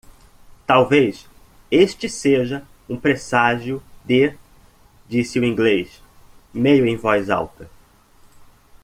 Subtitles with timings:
[0.65, 1.29] "Talvez
[1.69, 4.35] este seja um presságio de?"
[5.07, 6.01] disse o inglês?
[6.55, 7.69] meio em voz alta.